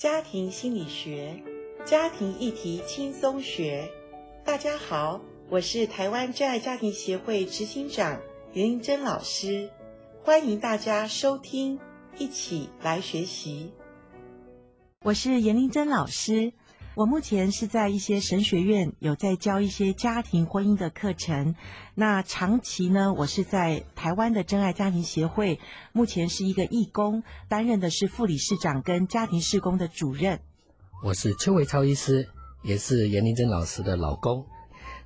[0.00, 1.42] 家庭心理学，
[1.84, 3.86] 家庭议题轻松学。
[4.42, 8.18] 大家好，我是台湾真爱家庭协会执行长
[8.54, 9.68] 严玲珍老师，
[10.22, 11.78] 欢迎大家收听，
[12.16, 13.74] 一起来学习。
[15.04, 16.54] 我是严玲珍老师。
[17.00, 21.54] 我目前是在一些神学院有在教一些家庭婚姻的课程。
[21.94, 25.58] 那长期呢，我是在台湾的真爱家庭协会，
[25.92, 30.40] 目前是一个义工，担任的是副理事长跟家庭事工的主任。
[31.02, 32.28] 我是邱伟超医师，
[32.62, 34.44] 也是严玲珍老师的老公。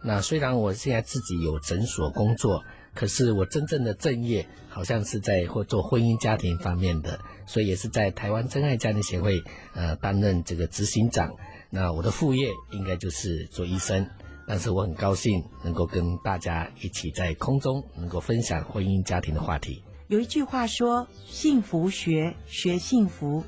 [0.02, 11.32] 那虽然我现在自己有诊所工作，可是我真正的正业好像是在或做婚姻家庭方面的，所以也是在台湾真爱家庭协会呃担任这个执行长。
[11.74, 14.08] 那我的副业应该就是做医生，
[14.46, 19.82] 但是我很高兴能够跟大家一起在空中能够分享婚姻家庭的话题。
[20.06, 23.42] 有一句话说：“幸福学，学幸福。”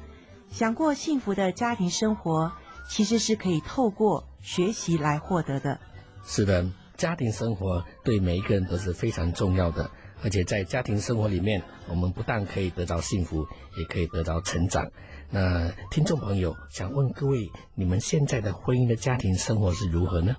[0.50, 2.50] 想过幸福的家庭生活，
[2.90, 5.79] 其实是可以透过学习来获得的。
[6.24, 9.88] 是的，家庭生活对每一个人都是非常重要的，
[10.22, 13.46] 而且在家庭生活里面，我们不但可以得到幸福，
[13.78, 14.90] 也可以得到成长。
[15.30, 20.34] 那听众朋友想问各位，你们现在的婚姻的家庭生活是如何呢？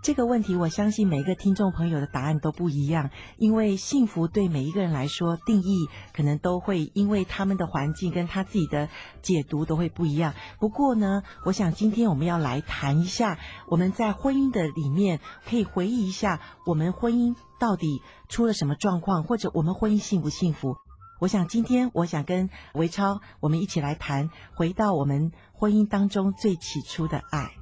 [0.00, 8.88] 这个问题，我相信每一个听众朋友的答案都不一样，因为幸福对每一个人来说定义可能都会因为他们的环境跟他自己的
[9.22, 10.34] 解读都会不一样。
[10.60, 20.76] 不过呢，我想今天我们要来谈一下，我们在婚姻的里面可以回忆一下，我们婚姻到底出了什么状况，或者我们婚姻幸不幸福？
[21.20, 27.57] 我想今天，我想跟维超，我们一起来谈，回到我们婚姻当中最起初的爱。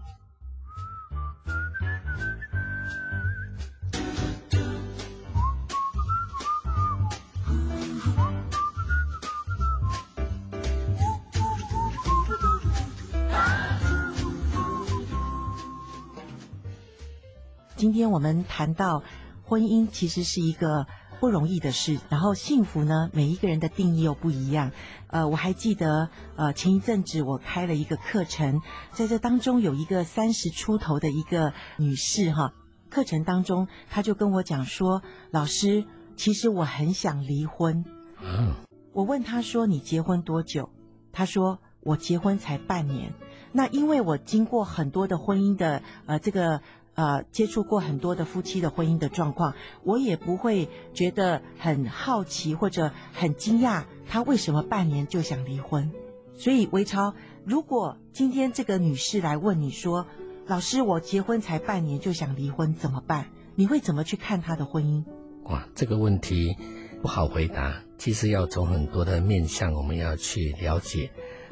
[18.07, 19.03] 天我们谈到
[19.43, 20.86] 婚姻，其实是一个。
[21.19, 23.08] 不容易的事，然后幸福呢？
[23.14, 24.70] 每一个人的定义又不一样。
[25.07, 28.61] 呃，我还记得，呃，前一阵子我开了一个课程，
[28.92, 32.53] 在这当中有一个三十出头的一个女士哈，
[32.91, 35.86] 课程当中她就跟我讲说：“老师，
[36.17, 37.83] 其实我很想离婚。”
[38.23, 38.53] 嗯，
[38.92, 40.69] 我问她说：“你结婚多久？”
[41.13, 43.14] 她说：“我结婚才半年。”
[43.53, 46.61] 那因为我经过很多的婚姻的呃这个。
[46.96, 55.92] 呃，接触过很多的夫妻的婚姻的状况，我也不会觉得很好奇或者很惊讶，他为什么半年就想离婚？
[56.35, 57.14] 所以，维超，
[57.45, 60.06] 如果今天这个女士来问你说
[60.48, 65.05] ：“老师，我结婚才半年就想离婚，怎么办？”你会怎么去看她的婚姻？
[65.51, 66.56] 哇，这个问题
[67.02, 67.83] 不好回答。
[67.98, 71.11] 其实要从很多的面向，我们要去了解。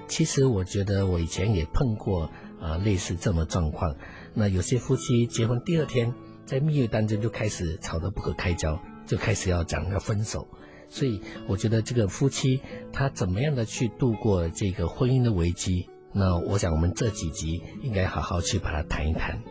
[0.09, 2.31] 其实我觉得我以前也碰过。
[2.61, 3.95] 啊，类似这么状况，
[4.35, 6.13] 那有些夫妻结婚第二天，
[6.45, 10.47] 在蜜月当中就开始吵得不可开交，就开始要讲要分手。
[10.89, 12.61] 所以我觉得这个夫妻
[12.93, 19.43] 他怎么样的去度过这个婚姻的危机，那我想我们这几集应该好好去把它谈一谈。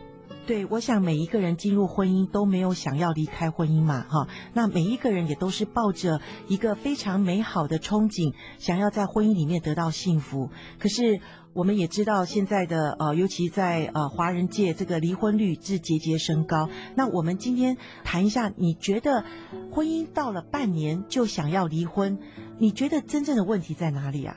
[0.46, 4.28] 对，我想每一个人进入婚姻都没有想要离开婚姻嘛，哈。
[4.52, 10.50] 那每一个人也都是抱着一个非常美好的憧憬，想要在婚姻里面得到幸福。
[10.78, 11.18] 可是
[11.54, 16.68] 我们也知道，现在的呃，尤其在呃华人界，这个离婚率是节节升高。
[16.94, 19.24] 那我们今天谈一下，你觉得
[19.72, 22.18] 婚姻到了半年就想要离婚，
[22.58, 24.36] 你觉得真正的问题在哪里啊？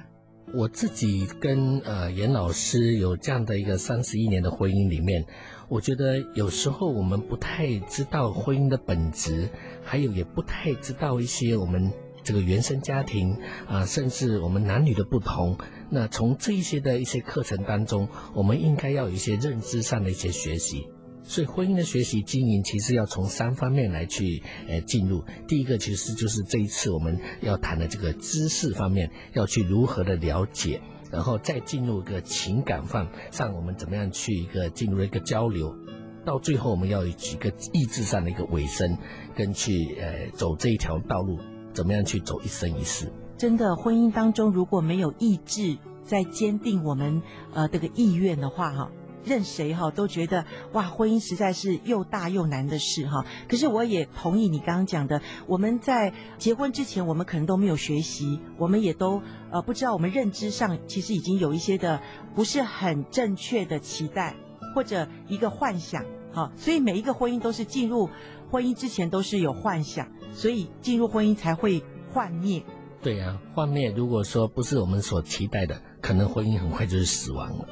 [0.53, 5.25] 我自己跟呃严老师有这样的一个三十一年的婚姻里面，
[5.67, 9.49] 我觉得有时候我们不太知道婚姻的本质，
[9.83, 11.91] 还有也不太知道一些我们
[12.23, 13.37] 这个原生家庭
[13.67, 15.57] 啊、甚至我们男女的不同。
[15.89, 20.87] 那从这一些的一些课程当中，我们应该要有一些认知上的一些学习。
[21.27, 25.23] 所以婚姻的学习经营，其实要从三方面来去呃进入。
[25.45, 35.75] 第一个其实就是这一次我们要谈的这个知识方面，要去如何的了解，然后再进入一个情感方上，我们怎么样去一个进入一个交流，
[36.23, 38.97] 到最后我们要有几个意志上的一个尾声，
[39.35, 41.37] 跟去呃走这一条道路，
[41.73, 43.11] 怎么样去走一生一世。
[43.37, 47.21] 真的，婚姻当中如果没有意志在坚定我们
[47.53, 48.91] 呃这个意愿的话，哈。
[49.27, 53.25] 任谁哈都觉得哇，婚姻实在是又大又难的事哈。
[53.47, 59.21] 可是我也同意你刚刚讲的，我们在结婚之前，我们可能都没有学习，我们也都
[59.51, 62.01] 呃不知道，我们认知上其实已经有一些的
[62.33, 64.35] 不是很正确的期待
[64.73, 66.03] 或者一个幻想
[66.33, 66.51] 哈。
[66.55, 68.09] 所以每一个婚姻都是进入
[68.49, 71.83] 婚姻之前都是有幻想，所以进入婚姻才会
[72.13, 72.63] 幻灭。
[72.99, 77.67] 对、啊，幻灭如果说不是我们所期待的，可能婚姻很快就是死亡了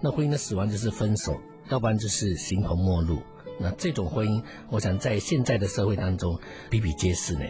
[0.00, 3.22] 那婚姻的死亡就是分手，要不然就是形同陌路。
[3.60, 6.38] 那这种婚姻，我想在现在的社会当中
[6.70, 7.44] 比比皆是呢。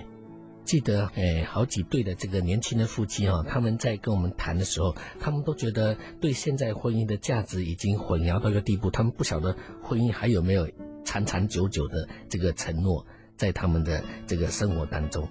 [0.65, 10.69] 记得诶，好几对的这个年轻的夫妻哈、他们在跟我们谈的时候，他们都觉得对现在婚姻的价值已经混淆到一个地步，他们不晓得婚姻还有没有
[11.05, 13.05] 长长久久的这个承诺
[13.37, 15.29] 在他们的这个生活当中。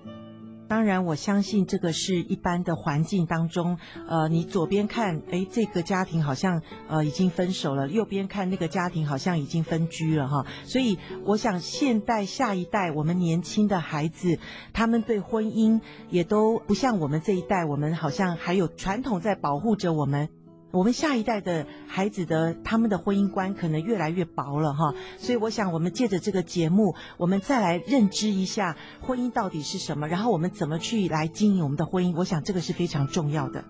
[0.71, 3.77] 当然，我相信这个是一般的环境当中，
[4.07, 10.45] 呃，你左边看，诶，这个家庭好像呃已经分手了；右边看那个家庭好像已经分居了哈。
[10.63, 14.39] 所以，我想现代下一代我们年轻的孩子，
[14.71, 20.29] 他们对婚姻也都不像我们这一代，我们好像还有传统在保护着我们。
[20.71, 33.63] 我们下一代的孩子的他们的婚姻观可能越来越薄了哈，所以我想我们借着这个节目，我们再来认知一下婚姻到底是什么，然后我们怎么去来经营我们的婚姻，我想这个是非常重要的。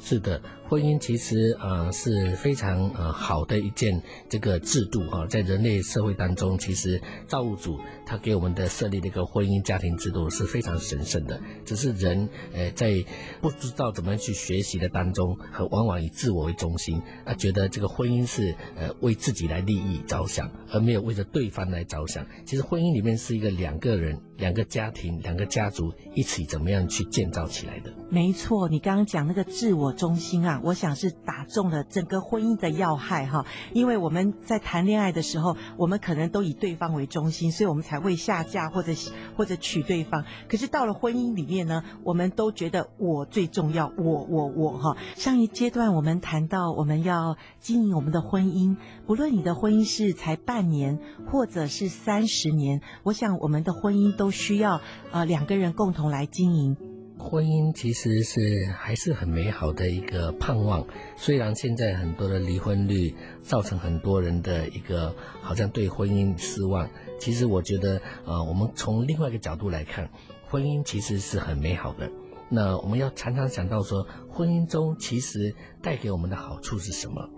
[0.00, 11.40] 是的，婚姻其实啊、呃、是非常呃好的一件这个制度哈、哦，在人类社会当中，其实造物主他给我们的设立的一个婚姻家庭制度是非常神圣的。
[11.64, 13.02] 只是人呃在
[13.40, 22.26] 不知道怎么样去学习的当中，和往往以自我为中心，啊觉得这个婚姻是呃为自己来利益着想，而没有为着对方来着想。
[22.44, 27.92] 其实婚姻里面是一个两个人、两个家庭、两个家族一起怎么样去建造起来的。
[28.10, 33.44] 没错，你刚刚讲那个自我中心啊，我想是打中了整个婚姻的要害哈。
[33.72, 38.92] 因为我们在谈恋爱的时候，我们可能都以对方为中心，所以我们才会下嫁或者
[39.36, 40.24] 或者娶对方。
[40.48, 44.96] 可是到了婚姻里面呢，我们都觉得我最重要，我我我哈。
[45.16, 48.76] 上一阶段我们谈到我们要经营我们的婚姻，
[49.06, 50.98] 不论你的婚姻是才半年
[51.30, 54.80] 或者是三十年，我想我们的婚姻都都需要
[55.12, 56.74] 呃两个人共同来经营。
[57.18, 58.40] 婚姻其实是
[58.74, 66.88] 还是很美好的一个盼望，虽然现在很多的离婚率造成很多人的一个好像对婚姻失望，
[67.20, 70.08] 其实我觉得，呃，我们从另外一个角度来看，
[70.48, 72.10] 婚姻其实是很美好的。
[72.48, 77.28] 那我们要常常想到说，婚姻中其实带给我们的好处是什么？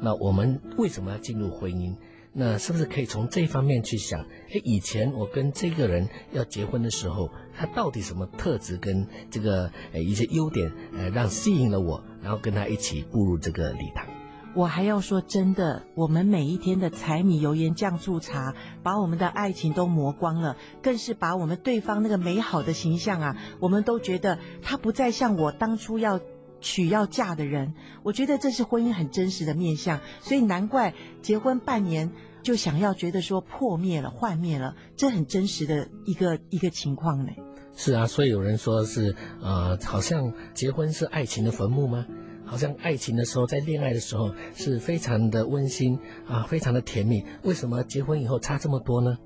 [0.00, 1.92] 那我们为什么要进入婚姻？
[2.38, 4.20] 那是不是可以从这方面去想？
[4.50, 14.06] 诶，以前我跟这个人要结婚的时候，他到底什么特质跟这个诶一些优点，呃，让吸引了我，然后跟他一起步入这个礼堂。
[14.54, 26.20] 我还要说真的，我们每一天的柴米油盐酱醋茶，把我们的爱情都磨光了，更是把我们对方那个美好的形象啊，我们都觉得他不再像我当初要
[26.66, 27.74] 娶要嫁的人。
[28.02, 32.10] 我觉得这是婚姻很真实的面相，所以难怪结婚半年。
[32.42, 37.32] 就想要觉得说破灭了、幻灭了，这很真实的一个一个情况呢。
[37.74, 42.06] 是啊，所以有人说是，呃，好像结婚是爱情的坟墓吗？
[42.44, 45.98] 好像爱情的时候，在恋爱的时候是非常的温馨
[46.28, 47.24] 啊，非常的甜蜜。
[47.42, 49.18] 为什么结婚以后差这么多呢？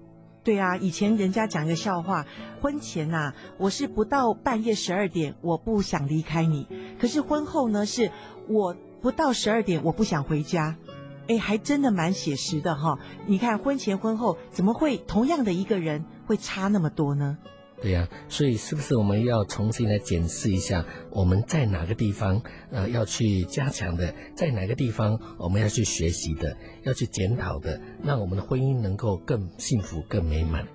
[0.42, 2.26] 对啊，以前人家讲一个笑话，
[2.62, 6.66] 婚前呐、啊，我是不到半夜十二点，我不想离开你；
[6.98, 8.10] 可是婚后呢，是
[8.48, 10.76] 我不到十二点，我不想回家。
[11.28, 12.98] 哎，还真的蛮写实的哈！
[13.26, 17.38] 你看婚前婚后怎么会同样的一个人会差那么多呢？
[17.82, 30.66] 对呀、所以是不是我们要重新来检视一下，我们在哪个地方呃要去加强的，在哪个地方我们要去学习的，要去检讨的，让我们的婚姻能够更幸福、更美满。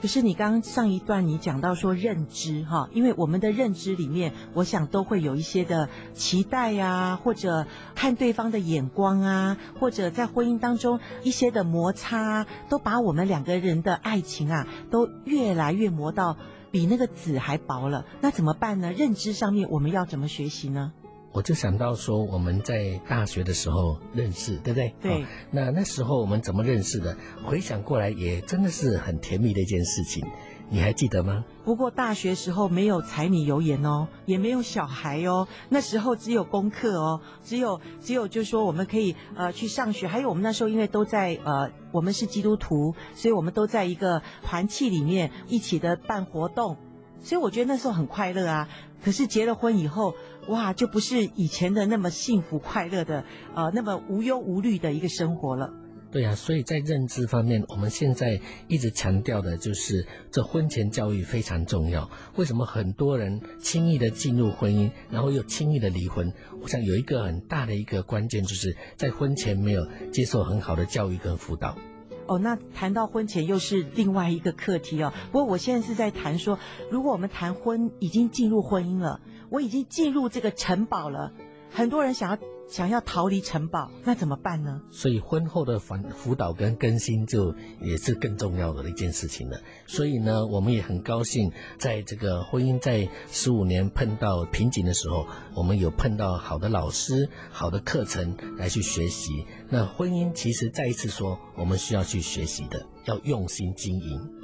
[0.00, 16.36] 可是你刚刚上一段你讲到说认知哈，因为我们的认知里面，我想都会有一些的期待呀，或者看对方的眼光啊，或者在婚姻当中一些的摩擦，都把我们两个人的爱情啊，都越来越磨到
[16.70, 18.04] 比那个纸还薄了。
[18.20, 18.92] 那怎么办呢？
[18.92, 20.92] 认知上面我们要怎么学习呢？
[21.38, 24.92] 我就想到说，我们在大学的时候认识，对不对？
[25.00, 25.24] 对。
[25.52, 27.16] 那那时候我们怎么认识的？
[27.44, 30.26] 回想过来，也真的是很甜蜜的一件事情。
[30.68, 31.44] 你还记得吗？
[31.64, 46.76] 不过大学时候没有柴米油盐哦，也没有小孩哦，那时候只有功课哦，只有只有就是说我们可以呃去上学，还有我们那时候因为都在呃我们是基督徒，所以我们都在一个团契里面一起的办活动。
[47.20, 48.68] 所以我觉得那时候很快乐啊，
[49.02, 50.14] 可是结了婚以后，
[50.48, 53.24] 哇，就不是以前的那么幸福快乐的，
[53.54, 55.72] 呃，那么无忧无虑的一个生活了。
[56.10, 62.10] 对啊，所以在认知方面，我们现在一直强调的就是这婚前教育非常重要。
[62.36, 66.32] 为什么很多人轻易的进入婚姻，然后又轻易的离婚？
[66.62, 71.76] 我想有一个很大的一个关键，就是在婚前没有接受很好的教育跟辅导。
[72.26, 75.12] 哦，那谈到婚前又是另外一个课题哦。
[75.30, 76.58] 不过我现在是在谈说，
[76.90, 81.32] 如果我们谈婚，已经进入婚姻了，我已经进入这个城堡了，
[81.70, 82.38] 很多人想要。
[82.68, 84.82] 想要逃离城堡，那怎么办呢？
[84.90, 89.58] 所以婚后的辅辅导跟更新就也是更重要的一件事情了。
[89.86, 99.46] 所以呢，我们也很高兴，在这个婚姻在十五年碰到瓶颈的时候，我们有碰到好的老师、好的课程来去学习。
[99.70, 104.37] 那婚姻其实再一次说，我们需要去学习的，要用心经营。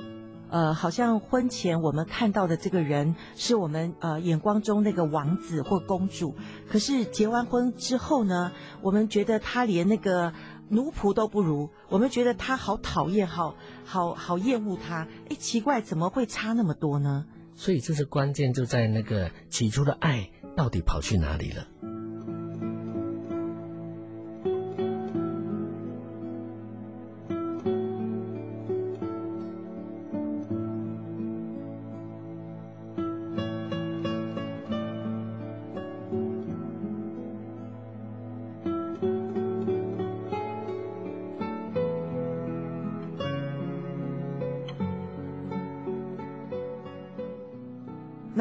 [0.55, 6.37] 呃，好像婚前我们看到的这个人是我们呃眼光中那个王子或公主，
[6.69, 10.33] 可是结完婚之后呢，我们觉得他连那个
[10.69, 15.09] 奴仆都不如，我们觉得他好讨厌，好好好厌恶他。
[15.29, 17.27] 哎，奇怪，怎么会差那么多呢？
[17.57, 21.67] 所以这是关键，就在那个起初的爱到底跑去哪里了？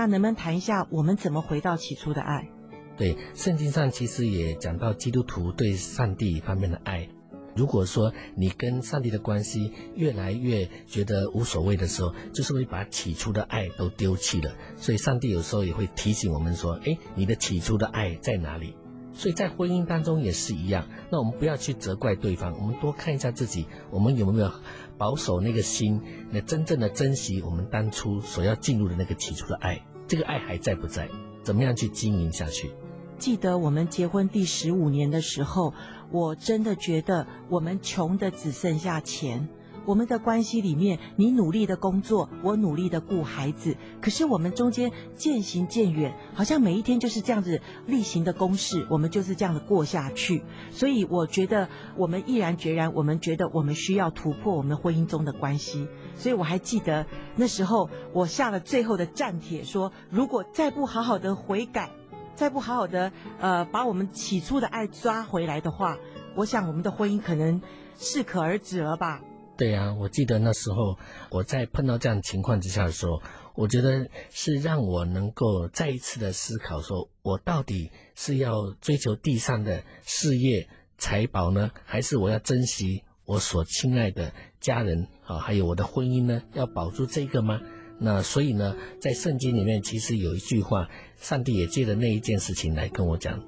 [0.03, 2.49] 那能不能谈一下我们怎么回到起初的爱？
[2.97, 7.07] 对，圣经上其实也讲到基督徒对上帝方面的爱。
[7.55, 14.51] 如果说你跟上帝的关系越来越觉得无所谓的时候，就是会把起初的爱都丢弃了。
[14.75, 18.75] 所以上帝有时候也会提醒我们说：“诶，你的起初的爱在哪里？”
[19.15, 20.85] 所以在婚姻当中也是一样。
[21.09, 24.51] 那我们不要去责怪对方，我们多看一下自己，我们有没有
[24.97, 29.79] 保守那个心，那真正的珍惜我们当初所要进入的那个起初的爱，
[30.13, 31.09] 这个爱还在不在？
[31.41, 32.69] 怎么样去经营下去？
[33.17, 35.73] 记得我们结婚第十五年的时候，
[36.11, 39.49] 我真的觉得我们穷的只剩下钱。
[39.85, 50.43] 我们的关系里面，你努力的工作，我努力的顾孩子，可是我们中间渐行渐远，好像每一天就是这样子例行的公事，我们就是这样的过下去。
[50.71, 55.87] 所以我觉得我们毅然决然，我们觉得我们需要突破我们婚姻中的关系。
[56.15, 61.91] 所以我还记得那时候我下了最后的战帖，说如果再不好好的悔改，
[62.35, 65.97] 再不好好的呃把我们起初的爱抓回来的话，
[66.35, 67.61] 我想我们的婚姻可能
[67.97, 69.21] 适可而止了吧。
[69.55, 70.97] 对、啊，我记得那时候
[71.29, 73.21] 我在碰到这样情况之下的时候，
[73.53, 80.67] 我觉得是让我能够再一次的思考，说我到底是要追求地上的事业
[80.97, 86.41] 财宝呢，还是我要珍惜我所亲爱的家人啊，还有我的婚姻呢？
[86.53, 87.61] 要保住这个吗？
[87.99, 93.39] 那所以呢，在圣经里面其实有一句话，上帝也借着那一件事情来跟我讲。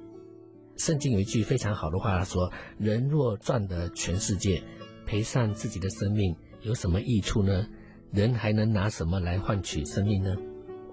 [0.78, 4.62] 圣经有一句非常好的话，说：“人若赚得全世界。”
[5.06, 7.66] 赔上自己的生命有什么益处呢？
[8.12, 10.34] 人还能拿什么来换取生命呢？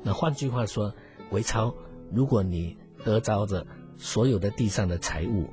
[0.03, 0.93] 那换句话说，
[1.31, 1.73] 维超，
[2.11, 3.65] 如果你得着着
[3.97, 5.47] 所有的地上的财物，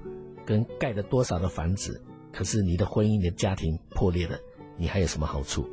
[0.45, 2.03] 跟盖了多少的房子，
[2.33, 4.39] 可是你的婚姻你的家庭破裂了，
[4.77, 5.69] 你还有什么好处？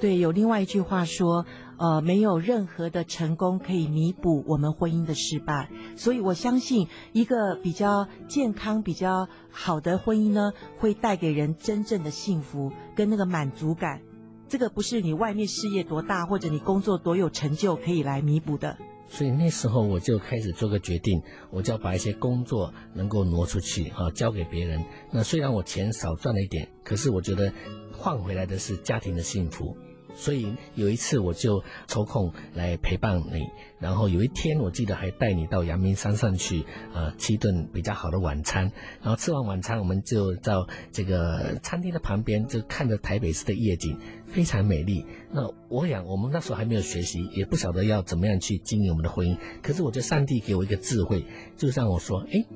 [0.00, 1.46] 对，有另外一句话说，
[1.78, 5.70] 呃，没有任何的成功可以弥补我们婚姻的失败。
[5.96, 14.00] 所以我相信，一个比较健康、比较好的婚姻呢，会带给人真正的幸福跟那个满足感。
[14.48, 18.76] 这个不是你外面事业多大，或者你工作多有成就可以来弥补的。
[19.08, 24.84] 所以那时候我就开始做个决定，我就要把一些工作能够挪出去，啊，交给别人。
[25.12, 27.52] 那虽然我钱少赚了一点，可是我觉得
[27.92, 29.76] 换回来的是家庭的幸福。
[30.16, 33.46] 所以有一次我就抽空来陪伴你，
[33.78, 38.72] 然后有一天我记得还带你到阳明山上去，呃，吃一顿比较好的晚餐。
[39.02, 45.04] 然后吃完晚餐，我们就到这个餐厅的旁边，就看着台北市的夜景，非常美丽。
[45.30, 49.36] 那我想我们那时候还没有学习，也不晓得要怎么样去经营我们的婚姻。
[49.62, 51.24] 可是我觉得上帝给我一个智慧，
[51.56, 52.46] 就让我说：诶，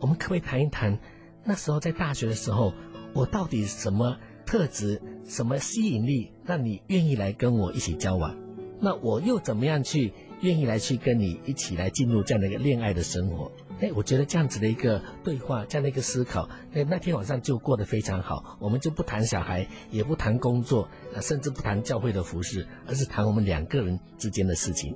[0.00, 0.98] 我们可不可以谈一谈
[1.44, 2.74] 那时候在大学的时候，
[3.14, 4.16] 我到底什么？
[4.46, 8.34] 特质什么吸引力让你愿意来跟我一起交往？
[8.80, 10.12] 那我又怎么样去
[10.42, 13.50] 愿意来去跟你一起来进入这样的一个恋爱的生活？
[13.80, 18.56] 哎，我觉得这样子的一个对话，这样的一个思考，哎，那天晚上就过得非常好。
[18.60, 20.88] 我们就不谈小孩，也不谈工作，
[21.20, 24.94] 甚至不谈教会的服事，而是谈我们两个人之间的事情。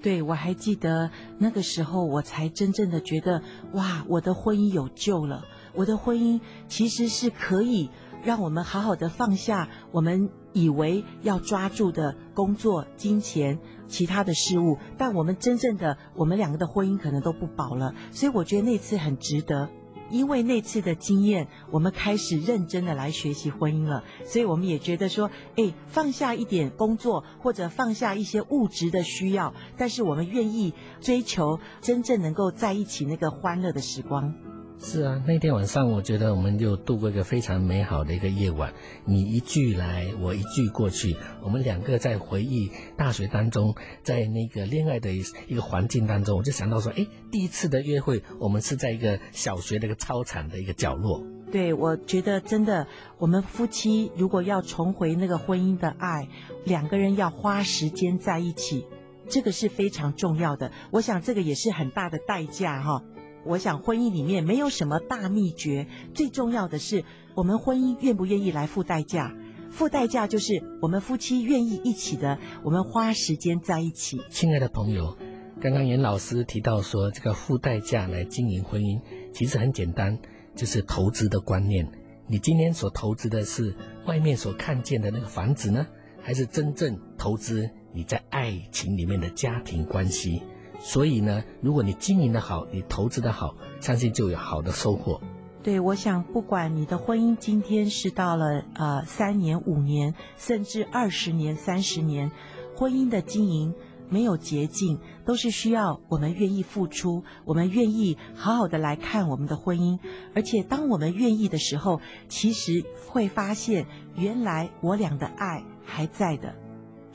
[0.00, 3.42] 对，我还记得那个时候，我才真正的觉得，
[3.72, 5.44] 哇，我的婚姻有救了。
[5.74, 7.90] 我的婚姻其实是可以。
[8.22, 17.94] 让我们好好的放下我们以为要抓住的工作、金钱、其他的事物，但我们真正的我们两个的婚姻可能都不保了。
[18.10, 19.68] 所以我觉得那次很值得。
[20.10, 30.72] 因为那次的经验，我们开始认真的来学习婚姻了，所以我们也觉得说，哎，放下一点工作，或者放下一些物质的需要，但是我们愿意
[31.02, 34.47] 追求真正能够在一起那个欢乐的时光。
[34.80, 38.72] 是啊，那天晚上我觉得我们就度过一个非常美好的一个夜晚。
[39.04, 51.22] 你一句来，我一句过去，我们两个在回忆大学当中，在那个恋爱的一个环境当中，我就想到说，哎，第一次的约会，我们是在一个小学的一个操场的一个角落。
[51.50, 52.86] 对，我觉得真的，
[53.18, 56.28] 我们夫妻如果要重回那个婚姻的爱，
[56.64, 58.86] 两个人要花时间在一起，
[59.28, 60.70] 这个是非常重要的。
[60.92, 63.02] 我想这个也是很大的代价哈。
[63.44, 67.04] 我想婚姻里面没有什么大秘诀，最重要的是
[67.34, 69.34] 我们婚姻愿不愿意来付代价。
[69.70, 74.20] 付代价就是我们夫妻愿意一起的，我们花时间在一起。
[74.30, 75.16] 亲爱的朋友，
[75.60, 79.00] 刚刚严老师提到说，这个付代价来经营婚姻，
[79.32, 80.18] 其实很简单，
[80.56, 81.86] 就是投资的观念。
[82.26, 83.74] 你今天所投资的是
[84.06, 85.86] 外面所看见的那个房子呢，
[86.20, 90.42] 还是真正投资你在爱情里面的家庭关系？
[90.78, 95.20] 所以呢，如果你经营的好，你投资的好，相信就有好的收获。
[95.62, 102.30] 对，我想不管你的婚姻今天是到了呃三年、五年，甚至二十年、三十年，
[102.76, 103.74] 婚姻的经营
[104.08, 109.98] 没有捷径，都是需要我们愿意付出，我们愿意好好的来看我们的婚姻。
[110.34, 116.54] 而且当我们愿意的时候，其实会发现原来我俩的爱还在的。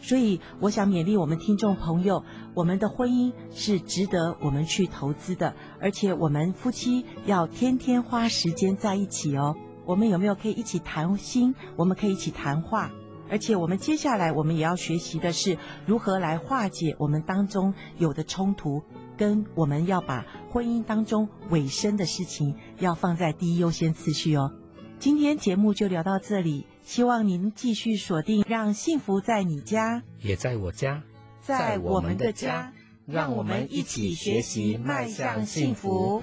[0.04, 9.56] 所以，我想勉励我们听众朋友，我们的婚姻是值得我们去投资的，而且我们夫妻要天天花时间在一起哦。
[9.86, 11.56] 我们有没有可以一起谈心？
[11.78, 12.92] 我们可以一起谈话，
[13.30, 18.84] 而且我们接下来我们也要学习的是如何来化解我们当中有的冲突，
[19.16, 24.52] 跟我们要把婚姻当中尾声的事情要放在第一优先次序哦。
[25.00, 31.02] 今天节目就聊到这里，希望您继续锁定，让幸福在你家，也在我家，
[31.42, 32.74] 在我们的家，
[33.06, 36.22] 让我们一起学习，迈向幸福。